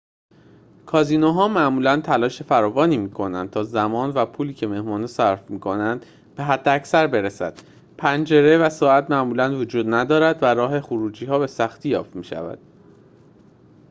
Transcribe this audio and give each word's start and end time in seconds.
کازینوها 0.85 1.47
معمولاً 1.47 2.01
تلاش 2.01 2.41
فراوان 2.41 2.95
می‌کنند 2.95 3.49
تا 3.49 3.63
زمان 3.63 4.09
و 4.09 4.25
پولی 4.25 4.53
که 4.53 4.67
مهمان‌ها 4.67 5.07
صرف 5.07 5.49
می‌کنند 5.49 6.05
به 6.35 6.43
حداکثر 6.43 7.07
برسد 7.07 7.59
پنجره 7.97 8.57
و 8.57 8.69
ساعت 8.69 9.09
معمولاً 9.09 9.57
وجود 9.59 9.93
ندارد 9.93 10.43
و 10.43 10.45
راه 10.45 10.81
خروجی‌ها 10.81 11.39
به 11.39 11.47
سختی 11.47 11.89
یافت 11.89 12.15
می‌شود 12.15 12.59